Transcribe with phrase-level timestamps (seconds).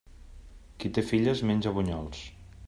[0.83, 2.25] Qui té filles menja bunyols.